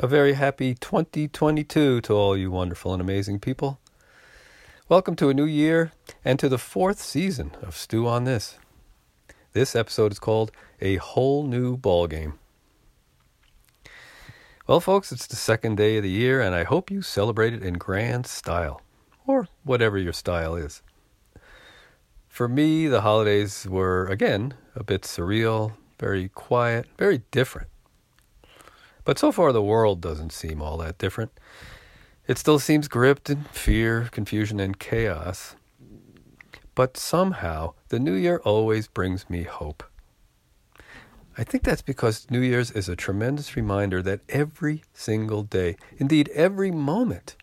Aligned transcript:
A 0.00 0.08
very 0.08 0.32
happy 0.32 0.74
2022 0.74 2.00
to 2.00 2.12
all 2.12 2.36
you 2.36 2.50
wonderful 2.50 2.92
and 2.92 3.00
amazing 3.00 3.38
people. 3.38 3.78
Welcome 4.88 5.14
to 5.14 5.28
a 5.28 5.34
new 5.34 5.44
year 5.44 5.92
and 6.24 6.36
to 6.40 6.48
the 6.48 6.58
fourth 6.58 7.00
season 7.00 7.52
of 7.62 7.76
Stew 7.76 8.08
on 8.08 8.24
This. 8.24 8.58
This 9.52 9.76
episode 9.76 10.10
is 10.10 10.18
called 10.18 10.50
A 10.80 10.96
Whole 10.96 11.44
New 11.44 11.76
Ball 11.76 12.08
Game. 12.08 12.40
Well, 14.66 14.80
folks, 14.80 15.12
it's 15.12 15.28
the 15.28 15.36
second 15.36 15.76
day 15.76 15.98
of 15.98 16.02
the 16.02 16.10
year, 16.10 16.40
and 16.40 16.56
I 16.56 16.64
hope 16.64 16.90
you 16.90 17.00
celebrate 17.00 17.54
it 17.54 17.62
in 17.62 17.74
grand 17.74 18.26
style, 18.26 18.82
or 19.28 19.46
whatever 19.62 19.96
your 19.96 20.12
style 20.12 20.56
is. 20.56 20.82
For 22.26 22.48
me, 22.48 22.88
the 22.88 23.02
holidays 23.02 23.64
were, 23.64 24.06
again, 24.06 24.54
a 24.74 24.82
bit 24.82 25.02
surreal, 25.02 25.74
very 26.00 26.30
quiet, 26.30 26.86
very 26.98 27.22
different. 27.30 27.68
But 29.04 29.18
so 29.18 29.32
far, 29.32 29.52
the 29.52 29.62
world 29.62 30.00
doesn't 30.00 30.32
seem 30.32 30.62
all 30.62 30.78
that 30.78 30.98
different. 30.98 31.32
It 32.26 32.38
still 32.38 32.58
seems 32.58 32.88
gripped 32.88 33.28
in 33.28 33.44
fear, 33.44 34.08
confusion, 34.10 34.58
and 34.58 34.78
chaos. 34.78 35.56
But 36.74 36.96
somehow, 36.96 37.74
the 37.88 37.98
new 37.98 38.14
year 38.14 38.40
always 38.44 38.88
brings 38.88 39.28
me 39.28 39.42
hope. 39.42 39.84
I 41.36 41.44
think 41.44 41.64
that's 41.64 41.82
because 41.82 42.30
New 42.30 42.40
Year's 42.40 42.70
is 42.70 42.88
a 42.88 42.96
tremendous 42.96 43.56
reminder 43.56 44.00
that 44.02 44.20
every 44.28 44.84
single 44.92 45.42
day, 45.42 45.76
indeed 45.98 46.28
every 46.32 46.70
moment, 46.70 47.36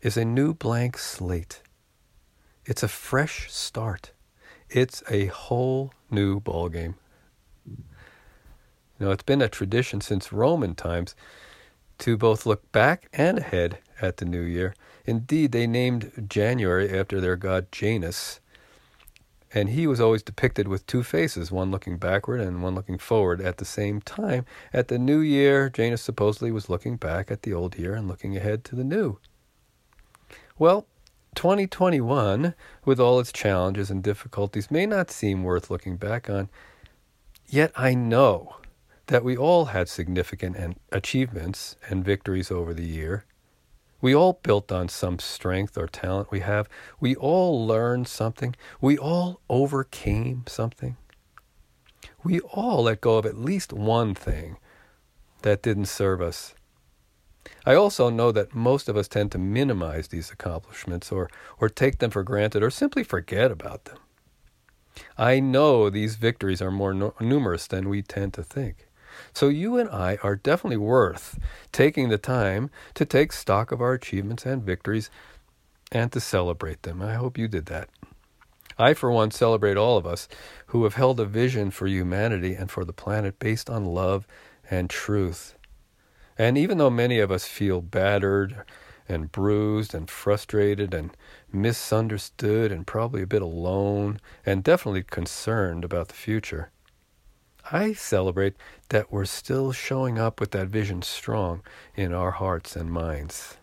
is 0.00 0.16
a 0.16 0.24
new 0.24 0.54
blank 0.54 0.96
slate. 0.96 1.60
It's 2.64 2.82
a 2.82 2.88
fresh 2.88 3.52
start. 3.52 4.12
It's 4.70 5.02
a 5.10 5.26
whole 5.26 5.92
new 6.10 6.40
ballgame. 6.40 6.94
You 8.98 9.06
know, 9.06 9.12
it's 9.12 9.22
been 9.22 9.42
a 9.42 9.48
tradition 9.48 10.00
since 10.00 10.32
Roman 10.32 10.74
times 10.74 11.14
to 11.98 12.16
both 12.16 12.46
look 12.46 12.70
back 12.72 13.08
and 13.12 13.38
ahead 13.38 13.78
at 14.00 14.16
the 14.16 14.24
new 14.24 14.40
year. 14.40 14.74
Indeed, 15.04 15.52
they 15.52 15.66
named 15.66 16.26
January 16.28 16.96
after 16.96 17.20
their 17.20 17.36
god 17.36 17.70
Janus, 17.72 18.40
and 19.54 19.70
he 19.70 19.86
was 19.86 20.00
always 20.00 20.22
depicted 20.22 20.68
with 20.68 20.86
two 20.86 21.02
faces, 21.02 21.50
one 21.50 21.70
looking 21.70 21.96
backward 21.96 22.40
and 22.40 22.62
one 22.62 22.74
looking 22.74 22.98
forward 22.98 23.40
at 23.40 23.56
the 23.58 23.64
same 23.64 24.00
time. 24.00 24.44
At 24.72 24.88
the 24.88 24.98
new 24.98 25.20
year, 25.20 25.70
Janus 25.70 26.02
supposedly 26.02 26.50
was 26.50 26.68
looking 26.68 26.96
back 26.96 27.30
at 27.30 27.42
the 27.42 27.54
old 27.54 27.78
year 27.78 27.94
and 27.94 28.08
looking 28.08 28.36
ahead 28.36 28.64
to 28.64 28.76
the 28.76 28.84
new. 28.84 29.18
Well, 30.58 30.86
2021, 31.34 32.54
with 32.84 33.00
all 33.00 33.20
its 33.20 33.32
challenges 33.32 33.90
and 33.90 34.02
difficulties, 34.02 34.70
may 34.70 34.86
not 34.86 35.10
seem 35.10 35.44
worth 35.44 35.70
looking 35.70 35.96
back 35.96 36.28
on. 36.28 36.48
Yet 37.46 37.72
I 37.76 37.94
know 37.94 38.56
that 39.08 39.24
we 39.24 39.36
all 39.36 39.66
had 39.66 39.88
significant 39.88 40.78
achievements 40.92 41.76
and 41.88 42.04
victories 42.04 42.50
over 42.50 42.72
the 42.72 42.86
year. 42.86 43.24
We 44.00 44.14
all 44.14 44.38
built 44.42 44.70
on 44.70 44.88
some 44.88 45.18
strength 45.18 45.76
or 45.76 45.88
talent 45.88 46.30
we 46.30 46.40
have. 46.40 46.68
We 47.00 47.16
all 47.16 47.66
learned 47.66 48.06
something. 48.06 48.54
We 48.80 48.96
all 48.96 49.40
overcame 49.48 50.44
something. 50.46 50.96
We 52.22 52.40
all 52.40 52.84
let 52.84 53.00
go 53.00 53.16
of 53.16 53.26
at 53.26 53.36
least 53.36 53.72
one 53.72 54.14
thing 54.14 54.58
that 55.42 55.62
didn't 55.62 55.86
serve 55.86 56.20
us. 56.20 56.54
I 57.64 57.74
also 57.74 58.10
know 58.10 58.30
that 58.32 58.54
most 58.54 58.88
of 58.88 58.96
us 58.96 59.08
tend 59.08 59.32
to 59.32 59.38
minimize 59.38 60.08
these 60.08 60.30
accomplishments 60.30 61.10
or, 61.10 61.30
or 61.58 61.68
take 61.68 61.98
them 61.98 62.10
for 62.10 62.22
granted 62.22 62.62
or 62.62 62.70
simply 62.70 63.02
forget 63.02 63.50
about 63.50 63.86
them. 63.86 63.98
I 65.16 65.40
know 65.40 65.88
these 65.88 66.16
victories 66.16 66.60
are 66.60 66.70
more 66.70 66.92
no- 66.92 67.14
numerous 67.20 67.66
than 67.66 67.88
we 67.88 68.02
tend 68.02 68.34
to 68.34 68.42
think. 68.42 68.87
So 69.32 69.48
you 69.48 69.76
and 69.76 69.88
I 69.90 70.18
are 70.22 70.36
definitely 70.36 70.76
worth 70.76 71.38
taking 71.72 72.08
the 72.08 72.18
time 72.18 72.70
to 72.94 73.04
take 73.04 73.32
stock 73.32 73.72
of 73.72 73.80
our 73.80 73.92
achievements 73.92 74.46
and 74.46 74.62
victories 74.62 75.10
and 75.92 76.12
to 76.12 76.20
celebrate 76.20 76.82
them. 76.82 77.00
I 77.02 77.14
hope 77.14 77.38
you 77.38 77.48
did 77.48 77.66
that. 77.66 77.88
I, 78.78 78.94
for 78.94 79.10
one, 79.10 79.32
celebrate 79.32 79.76
all 79.76 79.96
of 79.96 80.06
us 80.06 80.28
who 80.66 80.84
have 80.84 80.94
held 80.94 81.18
a 81.18 81.24
vision 81.24 81.70
for 81.70 81.88
humanity 81.88 82.54
and 82.54 82.70
for 82.70 82.84
the 82.84 82.92
planet 82.92 83.38
based 83.38 83.68
on 83.68 83.84
love 83.84 84.26
and 84.70 84.88
truth. 84.88 85.56
And 86.36 86.56
even 86.56 86.78
though 86.78 86.90
many 86.90 87.18
of 87.18 87.32
us 87.32 87.44
feel 87.44 87.80
battered 87.80 88.62
and 89.08 89.32
bruised 89.32 89.94
and 89.94 90.08
frustrated 90.08 90.94
and 90.94 91.10
misunderstood 91.50 92.70
and 92.70 92.86
probably 92.86 93.22
a 93.22 93.26
bit 93.26 93.42
alone 93.42 94.20
and 94.46 94.62
definitely 94.62 95.02
concerned 95.02 95.84
about 95.84 96.08
the 96.08 96.14
future, 96.14 96.70
I 97.70 97.92
celebrate 97.92 98.54
that 98.88 99.12
we're 99.12 99.26
still 99.26 99.72
showing 99.72 100.18
up 100.18 100.40
with 100.40 100.52
that 100.52 100.68
vision 100.68 101.02
strong 101.02 101.62
in 101.94 102.14
our 102.14 102.30
hearts 102.30 102.76
and 102.76 102.90
minds. 102.90 103.58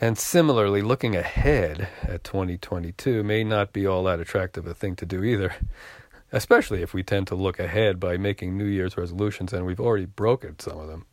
And 0.00 0.18
similarly, 0.18 0.82
looking 0.82 1.16
ahead 1.16 1.88
at 2.02 2.24
2022 2.24 3.22
may 3.22 3.44
not 3.44 3.72
be 3.72 3.86
all 3.86 4.04
that 4.04 4.20
attractive 4.20 4.66
a 4.66 4.74
thing 4.74 4.96
to 4.96 5.06
do 5.06 5.22
either, 5.22 5.54
especially 6.32 6.82
if 6.82 6.92
we 6.92 7.02
tend 7.02 7.28
to 7.28 7.34
look 7.34 7.58
ahead 7.58 8.00
by 8.00 8.16
making 8.16 8.58
New 8.58 8.66
Year's 8.66 8.96
resolutions 8.96 9.52
and 9.52 9.64
we've 9.64 9.80
already 9.80 10.06
broken 10.06 10.58
some 10.58 10.78
of 10.78 10.88
them. 10.88 11.06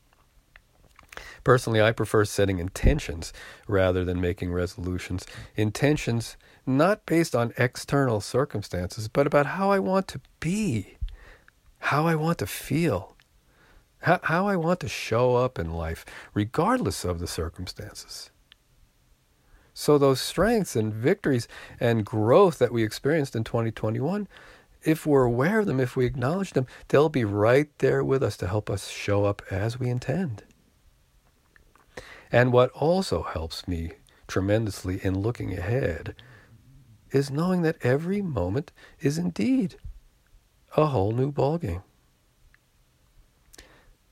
Personally, 1.44 1.82
I 1.82 1.92
prefer 1.92 2.26
setting 2.26 2.60
intentions 2.60 3.34
rather 3.68 4.04
than 4.04 4.20
making 4.20 4.52
resolutions. 4.52 5.26
Intentions 5.56 6.38
not 6.66 7.06
based 7.06 7.36
on 7.36 7.54
external 7.58 8.22
circumstances, 8.22 9.08
but 9.08 9.28
about 9.28 9.46
how 9.46 9.72
I 9.72 9.80
want 9.80 10.08
to 10.10 10.22
be, 10.40 10.98
how 11.80 12.08
I 12.08 12.16
want 12.16 12.38
to 12.40 12.48
feel, 12.48 13.16
how, 14.00 14.20
how 14.24 14.48
I 14.48 14.56
want 14.56 14.80
to 14.82 14.88
show 14.88 15.36
up 15.36 15.60
in 15.60 15.74
life, 15.74 16.06
regardless 16.34 17.04
of 17.04 17.20
the 17.20 17.28
circumstances. 17.28 18.30
So, 19.74 19.98
those 19.98 20.22
strengths 20.22 20.76
and 20.76 20.94
victories 20.94 21.48
and 21.80 22.06
growth 22.06 22.60
that 22.60 22.72
we 22.72 22.84
experienced 22.84 23.36
in 23.36 23.44
2021, 23.44 24.28
if 24.84 25.06
we're 25.06 25.24
aware 25.24 25.60
of 25.60 25.66
them, 25.66 25.80
if 25.80 25.96
we 25.96 26.06
acknowledge 26.06 26.52
them, 26.52 26.68
they'll 26.90 27.10
be 27.10 27.26
right 27.26 27.70
there 27.80 28.04
with 28.04 28.22
us 28.22 28.38
to 28.38 28.48
help 28.48 28.70
us 28.70 28.90
show 28.90 29.26
up 29.26 29.42
as 29.50 29.80
we 29.80 29.90
intend. 29.90 30.44
And 32.32 32.52
what 32.52 32.70
also 32.72 33.24
helps 33.24 33.68
me 33.68 33.94
tremendously 34.28 35.00
in 35.04 35.20
looking 35.20 35.58
ahead 35.58 36.16
is 37.14 37.32
knowing 37.32 37.62
that 37.62 37.78
every 37.82 38.22
moment 38.22 38.72
is 39.00 39.18
indeed 39.18 39.76
a 40.76 40.88
whole 40.88 41.12
new 41.12 41.32
ballgame. 41.32 41.84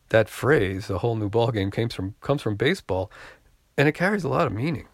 That 0.10 0.30
phrase, 0.30 0.90
a 0.90 1.00
whole 1.00 1.16
new 1.16 1.30
ballgame, 1.30 1.72
comes 1.72 1.94
from, 1.94 2.16
comes 2.22 2.42
from 2.42 2.56
baseball, 2.56 3.12
and 3.78 3.88
it 3.88 3.94
carries 3.94 4.24
a 4.24 4.30
lot 4.30 4.46
of 4.46 4.54
meaning. 4.54 4.88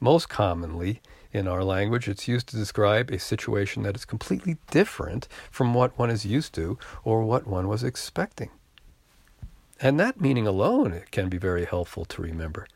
Most 0.00 0.28
commonly, 0.28 1.02
in 1.32 1.46
our 1.46 1.62
language, 1.62 2.08
it's 2.08 2.28
used 2.28 2.48
to 2.48 2.56
describe 2.56 3.10
a 3.10 3.18
situation 3.18 3.82
that 3.82 3.96
is 3.96 4.04
completely 4.04 4.56
different 4.70 5.28
from 5.50 5.74
what 5.74 5.98
one 5.98 6.10
is 6.10 6.24
used 6.24 6.54
to 6.54 6.78
or 7.04 7.22
what 7.22 7.46
one 7.46 7.68
was 7.68 7.84
expecting. 7.84 8.50
And 9.80 10.00
that 10.00 10.20
meaning 10.20 10.46
alone 10.46 11.02
can 11.10 11.28
be 11.28 11.38
very 11.38 11.64
helpful 11.64 12.04
to 12.06 12.22
remember 12.22 12.66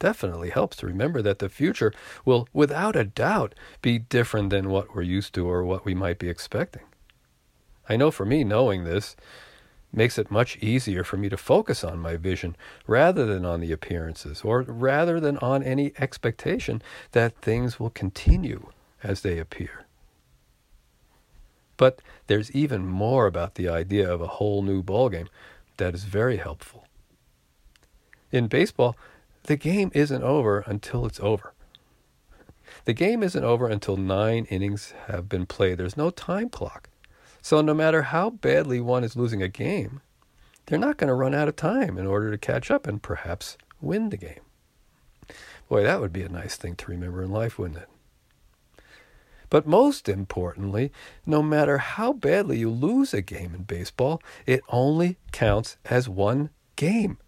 definitely 0.00 0.50
helps 0.50 0.76
to 0.78 0.86
remember 0.86 1.22
that 1.22 1.38
the 1.38 1.48
future 1.48 1.92
will, 2.24 2.48
without 2.52 2.96
a 2.96 3.04
doubt, 3.04 3.54
be 3.80 4.00
different 4.00 4.50
than 4.50 4.68
what 4.68 4.92
we're 4.94 5.02
used 5.02 5.32
to 5.34 5.48
or 5.48 5.62
what 5.62 5.84
we 5.84 5.94
might 5.94 6.18
be 6.18 6.28
expecting. 6.28 6.82
I 7.88 7.96
know 7.96 8.10
for 8.10 8.26
me, 8.26 8.42
knowing 8.42 8.82
this 8.82 9.14
makes 9.92 10.18
it 10.18 10.30
much 10.30 10.56
easier 10.58 11.04
for 11.04 11.16
me 11.16 11.28
to 11.28 11.36
focus 11.36 11.82
on 11.82 11.98
my 11.98 12.16
vision 12.16 12.56
rather 12.86 13.26
than 13.26 13.44
on 13.44 13.60
the 13.60 13.72
appearances 13.72 14.42
or 14.42 14.62
rather 14.62 15.20
than 15.20 15.36
on 15.38 15.62
any 15.62 15.92
expectation 15.98 16.82
that 17.12 17.36
things 17.36 17.78
will 17.78 17.90
continue 17.90 18.68
as 19.02 19.22
they 19.22 19.38
appear. 19.38 19.84
But 21.76 22.00
there's 22.26 22.52
even 22.52 22.86
more 22.86 23.26
about 23.26 23.54
the 23.54 23.68
idea 23.68 24.08
of 24.12 24.20
a 24.20 24.26
whole 24.26 24.62
new 24.62 24.82
ballgame 24.82 25.28
that 25.78 25.94
is 25.94 26.04
very 26.04 26.36
helpful. 26.36 26.86
In 28.30 28.46
baseball, 28.46 28.96
the 29.44 29.56
game 29.56 29.90
isn't 29.94 30.22
over 30.22 30.60
until 30.60 31.06
it's 31.06 31.20
over. 31.20 31.54
The 32.84 32.92
game 32.92 33.22
isn't 33.22 33.44
over 33.44 33.68
until 33.68 33.96
nine 33.96 34.46
innings 34.46 34.94
have 35.06 35.28
been 35.28 35.46
played. 35.46 35.78
There's 35.78 35.96
no 35.96 36.10
time 36.10 36.48
clock. 36.48 36.88
So 37.42 37.60
no 37.60 37.74
matter 37.74 38.02
how 38.02 38.30
badly 38.30 38.80
one 38.80 39.04
is 39.04 39.16
losing 39.16 39.42
a 39.42 39.48
game, 39.48 40.00
they're 40.66 40.78
not 40.78 40.96
going 40.96 41.08
to 41.08 41.14
run 41.14 41.34
out 41.34 41.48
of 41.48 41.56
time 41.56 41.98
in 41.98 42.06
order 42.06 42.30
to 42.30 42.38
catch 42.38 42.70
up 42.70 42.86
and 42.86 43.02
perhaps 43.02 43.56
win 43.80 44.10
the 44.10 44.16
game. 44.16 44.40
Boy, 45.68 45.82
that 45.82 46.00
would 46.00 46.12
be 46.12 46.22
a 46.22 46.28
nice 46.28 46.56
thing 46.56 46.74
to 46.76 46.90
remember 46.90 47.22
in 47.22 47.30
life, 47.30 47.58
wouldn't 47.58 47.80
it? 47.80 48.82
But 49.48 49.66
most 49.66 50.08
importantly, 50.08 50.92
no 51.26 51.42
matter 51.42 51.78
how 51.78 52.12
badly 52.12 52.58
you 52.58 52.70
lose 52.70 53.12
a 53.12 53.20
game 53.20 53.54
in 53.54 53.64
baseball, 53.64 54.22
it 54.46 54.62
only 54.68 55.16
counts 55.32 55.76
as 55.84 56.08
one 56.08 56.50
game 56.76 57.18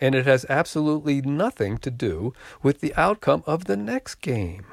and 0.00 0.14
it 0.14 0.26
has 0.26 0.46
absolutely 0.48 1.20
nothing 1.20 1.78
to 1.78 1.90
do 1.90 2.32
with 2.62 2.80
the 2.80 2.94
outcome 2.96 3.42
of 3.46 3.64
the 3.64 3.76
next 3.76 4.16
game. 4.16 4.66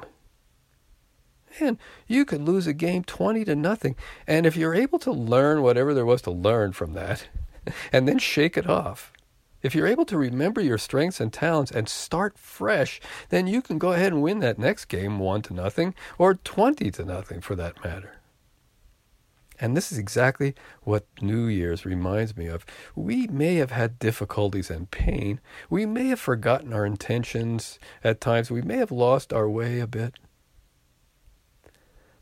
And 1.58 1.78
you 2.06 2.24
could 2.24 2.42
lose 2.42 2.66
a 2.66 2.72
game 2.72 3.04
20 3.04 3.44
to 3.46 3.56
nothing, 3.56 3.96
and 4.26 4.44
if 4.44 4.56
you're 4.56 4.74
able 4.74 4.98
to 5.00 5.12
learn 5.12 5.62
whatever 5.62 5.94
there 5.94 6.04
was 6.04 6.22
to 6.22 6.30
learn 6.30 6.72
from 6.72 6.92
that, 6.92 7.28
and 7.92 8.06
then 8.06 8.18
shake 8.18 8.56
it 8.56 8.68
off. 8.68 9.12
If 9.62 9.74
you're 9.74 9.86
able 9.86 10.04
to 10.06 10.18
remember 10.18 10.60
your 10.60 10.78
strengths 10.78 11.20
and 11.20 11.32
talents 11.32 11.72
and 11.72 11.88
start 11.88 12.38
fresh, 12.38 13.00
then 13.30 13.46
you 13.46 13.62
can 13.62 13.78
go 13.78 13.92
ahead 13.92 14.12
and 14.12 14.22
win 14.22 14.40
that 14.40 14.58
next 14.58 14.84
game 14.84 15.18
1 15.18 15.42
to 15.42 15.54
nothing 15.54 15.94
or 16.18 16.34
20 16.34 16.90
to 16.92 17.04
nothing 17.04 17.40
for 17.40 17.56
that 17.56 17.82
matter. 17.82 18.15
And 19.58 19.76
this 19.76 19.90
is 19.90 19.98
exactly 19.98 20.54
what 20.82 21.06
New 21.20 21.46
Year's 21.46 21.86
reminds 21.86 22.36
me 22.36 22.46
of. 22.46 22.66
We 22.94 23.26
may 23.26 23.56
have 23.56 23.70
had 23.70 23.98
difficulties 23.98 24.70
and 24.70 24.90
pain. 24.90 25.40
We 25.70 25.86
may 25.86 26.08
have 26.08 26.20
forgotten 26.20 26.72
our 26.72 26.84
intentions 26.84 27.78
at 28.04 28.20
times. 28.20 28.50
We 28.50 28.62
may 28.62 28.76
have 28.76 28.92
lost 28.92 29.32
our 29.32 29.48
way 29.48 29.80
a 29.80 29.86
bit. 29.86 30.14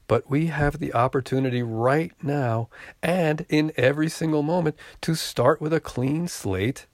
But 0.06 0.30
we 0.30 0.46
have 0.46 0.78
the 0.78 0.92
opportunity 0.92 1.62
right 1.62 2.12
now 2.22 2.68
and 3.02 3.46
in 3.48 3.72
every 3.76 4.08
single 4.08 4.42
moment 4.42 4.76
to 5.00 5.14
start 5.14 5.60
with 5.60 5.72
a 5.72 5.80
clean 5.80 6.28
slate 6.28 6.86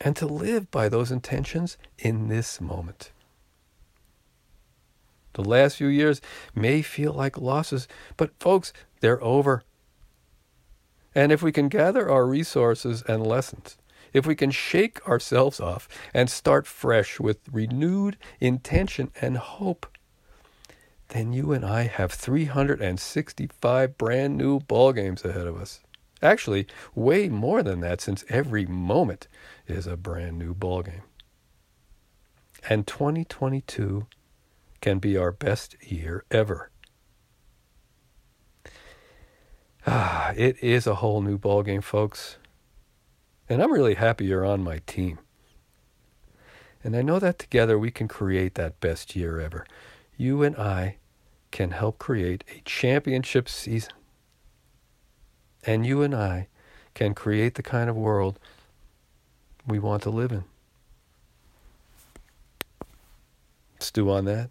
and 0.00 0.16
to 0.16 0.26
live 0.26 0.70
by 0.70 0.88
those 0.88 1.12
intentions 1.12 1.76
in 1.98 2.28
this 2.28 2.60
moment. 2.60 3.12
The 5.34 5.44
last 5.44 5.76
few 5.76 5.86
years 5.86 6.20
may 6.54 6.82
feel 6.82 7.12
like 7.12 7.38
losses, 7.38 7.88
but 8.16 8.38
folks, 8.38 8.72
they're 9.00 9.22
over. 9.22 9.62
And 11.14 11.32
if 11.32 11.42
we 11.42 11.52
can 11.52 11.68
gather 11.68 12.10
our 12.10 12.26
resources 12.26 13.02
and 13.02 13.26
lessons, 13.26 13.76
if 14.12 14.26
we 14.26 14.34
can 14.34 14.50
shake 14.50 15.06
ourselves 15.08 15.60
off 15.60 15.88
and 16.12 16.28
start 16.28 16.66
fresh 16.66 17.18
with 17.18 17.38
renewed 17.50 18.16
intention 18.40 19.10
and 19.20 19.36
hope, 19.38 19.86
then 21.08 21.32
you 21.32 21.52
and 21.52 21.64
I 21.64 21.82
have 21.84 22.12
365 22.12 23.98
brand 23.98 24.36
new 24.36 24.60
ball 24.60 24.92
games 24.92 25.24
ahead 25.24 25.46
of 25.46 25.60
us. 25.60 25.80
Actually, 26.22 26.66
way 26.94 27.28
more 27.28 27.62
than 27.62 27.80
that 27.80 28.00
since 28.00 28.24
every 28.28 28.64
moment 28.64 29.28
is 29.66 29.86
a 29.86 29.96
brand 29.96 30.38
new 30.38 30.54
ball 30.54 30.82
game. 30.82 31.02
And 32.68 32.86
2022 32.86 34.06
can 34.82 34.98
be 34.98 35.16
our 35.16 35.32
best 35.32 35.76
year 35.80 36.24
ever. 36.30 36.70
Ah, 39.86 40.32
it 40.36 40.62
is 40.62 40.86
a 40.86 40.96
whole 40.96 41.22
new 41.22 41.38
ballgame, 41.38 41.82
folks. 41.82 42.36
And 43.48 43.62
I'm 43.62 43.72
really 43.72 43.94
happy 43.94 44.26
you're 44.26 44.44
on 44.44 44.62
my 44.62 44.80
team. 44.86 45.18
And 46.84 46.96
I 46.96 47.02
know 47.02 47.20
that 47.20 47.38
together 47.38 47.78
we 47.78 47.92
can 47.92 48.08
create 48.08 48.54
that 48.56 48.80
best 48.80 49.14
year 49.14 49.40
ever. 49.40 49.64
You 50.16 50.42
and 50.42 50.56
I 50.56 50.96
can 51.52 51.70
help 51.70 51.98
create 51.98 52.42
a 52.48 52.60
championship 52.64 53.48
season. 53.48 53.92
And 55.64 55.86
you 55.86 56.02
and 56.02 56.14
I 56.14 56.48
can 56.94 57.14
create 57.14 57.54
the 57.54 57.62
kind 57.62 57.88
of 57.88 57.96
world 57.96 58.38
we 59.64 59.78
want 59.78 60.02
to 60.02 60.10
live 60.10 60.32
in. 60.32 60.44
Stew 63.78 64.10
on 64.10 64.24
that. 64.24 64.50